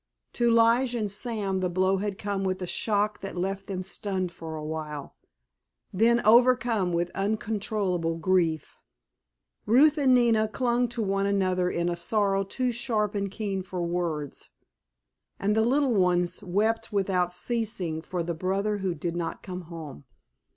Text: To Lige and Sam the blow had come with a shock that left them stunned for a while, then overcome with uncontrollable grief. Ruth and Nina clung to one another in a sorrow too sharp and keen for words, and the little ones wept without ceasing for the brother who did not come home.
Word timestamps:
To 0.33 0.49
Lige 0.49 0.95
and 0.95 1.11
Sam 1.11 1.59
the 1.59 1.69
blow 1.69 1.97
had 1.97 2.17
come 2.17 2.43
with 2.43 2.59
a 2.63 2.65
shock 2.65 3.21
that 3.21 3.37
left 3.37 3.67
them 3.67 3.83
stunned 3.83 4.31
for 4.31 4.55
a 4.55 4.65
while, 4.65 5.15
then 5.93 6.25
overcome 6.25 6.91
with 6.91 7.11
uncontrollable 7.11 8.15
grief. 8.17 8.79
Ruth 9.67 9.99
and 9.99 10.15
Nina 10.15 10.47
clung 10.47 10.87
to 10.87 11.03
one 11.03 11.27
another 11.27 11.69
in 11.69 11.87
a 11.87 11.95
sorrow 11.95 12.43
too 12.43 12.71
sharp 12.71 13.13
and 13.13 13.29
keen 13.29 13.61
for 13.61 13.83
words, 13.83 14.49
and 15.39 15.55
the 15.55 15.61
little 15.63 15.93
ones 15.93 16.41
wept 16.41 16.91
without 16.91 17.31
ceasing 17.31 18.01
for 18.01 18.23
the 18.23 18.33
brother 18.33 18.79
who 18.79 18.95
did 18.95 19.15
not 19.15 19.43
come 19.43 19.61
home. 19.69 20.05